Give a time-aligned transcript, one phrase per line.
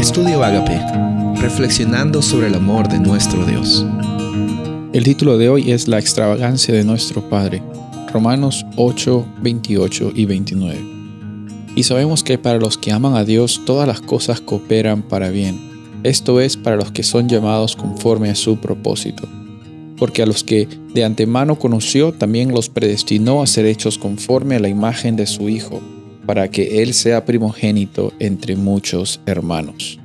[0.00, 0.80] Estudio Agape,
[1.42, 3.84] reflexionando sobre el amor de nuestro Dios.
[4.94, 7.62] El título de hoy es La extravagancia de nuestro Padre,
[8.10, 10.78] Romanos 8, 28 y 29.
[11.76, 15.60] Y sabemos que para los que aman a Dios todas las cosas cooperan para bien,
[16.02, 19.28] esto es para los que son llamados conforme a su propósito.
[19.98, 24.60] Porque a los que de antemano conoció también los predestinó a ser hechos conforme a
[24.60, 25.82] la imagen de su Hijo
[26.30, 29.98] para que Él sea primogénito entre muchos hermanos.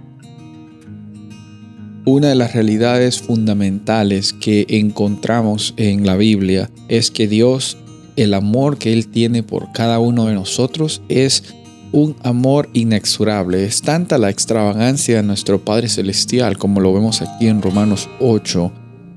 [2.03, 7.77] Una de las realidades fundamentales que encontramos en la Biblia es que Dios,
[8.15, 11.43] el amor que Él tiene por cada uno de nosotros es
[11.91, 13.63] un amor inexorable.
[13.63, 18.71] Es tanta la extravagancia de nuestro Padre Celestial, como lo vemos aquí en Romanos 8,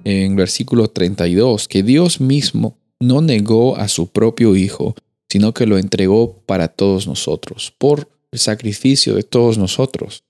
[0.05, 4.95] en versículo 32, que Dios mismo no negó a su propio Hijo,
[5.31, 10.25] sino que lo entregó para todos nosotros, por el sacrificio de todos nosotros.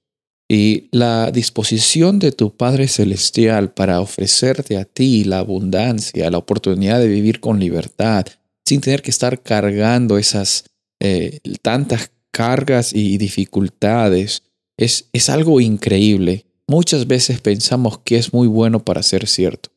[0.50, 7.00] Y la disposición de tu Padre Celestial para ofrecerte a ti la abundancia, la oportunidad
[7.00, 8.26] de vivir con libertad,
[8.64, 10.64] sin tener que estar cargando esas
[11.00, 14.42] eh, tantas cargas y dificultades,
[14.78, 16.46] es, es algo increíble.
[16.66, 19.70] Muchas veces pensamos que es muy bueno para ser cierto.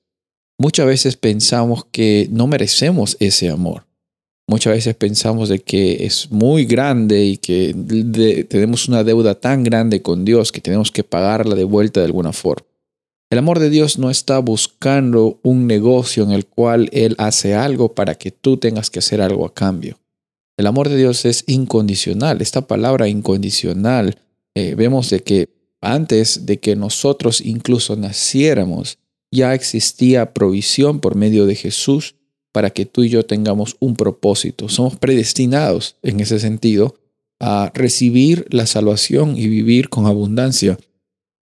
[0.57, 3.87] Muchas veces pensamos que no merecemos ese amor.
[4.51, 7.73] Muchas veces pensamos de que es muy grande y que
[8.49, 12.33] tenemos una deuda tan grande con Dios que tenemos que pagarla de vuelta de alguna
[12.33, 12.67] forma.
[13.29, 17.95] El amor de Dios no está buscando un negocio en el cual Él hace algo
[17.95, 19.99] para que tú tengas que hacer algo a cambio.
[20.57, 22.41] El amor de Dios es incondicional.
[22.41, 24.17] Esta palabra incondicional,
[24.53, 25.47] eh, vemos de que
[25.79, 28.97] antes de que nosotros incluso naciéramos,
[29.31, 32.15] ya existía provisión por medio de Jesús
[32.51, 34.69] para que tú y yo tengamos un propósito.
[34.69, 36.95] Somos predestinados en ese sentido
[37.39, 40.77] a recibir la salvación y vivir con abundancia,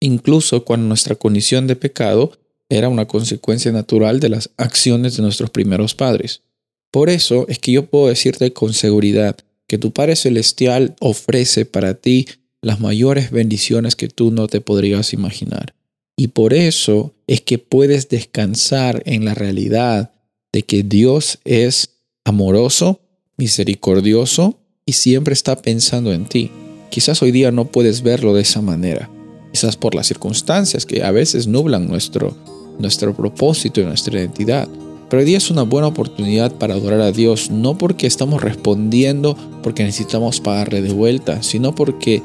[0.00, 2.32] incluso cuando nuestra condición de pecado
[2.68, 6.42] era una consecuencia natural de las acciones de nuestros primeros padres.
[6.90, 11.94] Por eso es que yo puedo decirte con seguridad que tu Padre Celestial ofrece para
[11.94, 12.26] ti
[12.62, 15.74] las mayores bendiciones que tú no te podrías imaginar.
[16.16, 20.12] Y por eso es que puedes descansar en la realidad
[20.52, 21.90] de que Dios es
[22.24, 23.00] amoroso,
[23.36, 26.50] misericordioso y siempre está pensando en ti.
[26.90, 29.08] Quizás hoy día no puedes verlo de esa manera,
[29.52, 32.36] quizás por las circunstancias que a veces nublan nuestro,
[32.78, 34.68] nuestro propósito y nuestra identidad.
[35.08, 39.36] Pero hoy día es una buena oportunidad para adorar a Dios, no porque estamos respondiendo
[39.62, 42.22] porque necesitamos pagarle de vuelta, sino porque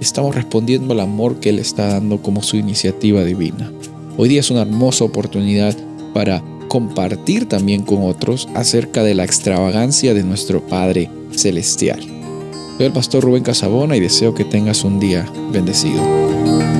[0.00, 3.72] estamos respondiendo al amor que Él está dando como su iniciativa divina.
[4.16, 5.76] Hoy día es una hermosa oportunidad
[6.12, 12.00] para compartir también con otros acerca de la extravagancia de nuestro Padre Celestial.
[12.76, 16.77] Soy el pastor Rubén Casabona y deseo que tengas un día bendecido.